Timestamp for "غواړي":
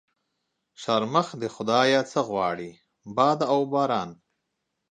2.29-2.71